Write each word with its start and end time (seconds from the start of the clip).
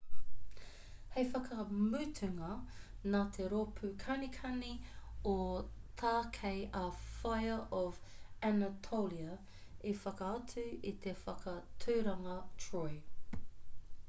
hei 1.15 1.23
whakamutunga 1.33 2.47
nā 3.15 3.19
te 3.35 3.45
rōpū 3.51 3.89
kanikani 4.03 4.71
o 5.31 5.35
tākei 6.03 6.65
a 6.79 6.83
fire 7.03 7.59
of 7.81 7.99
anatolia 8.49 9.35
i 9.91 9.95
whakaatu 10.07 10.63
i 10.93 10.95
te 11.05 11.15
whakaaturanga 11.25 12.39
troy 12.65 12.91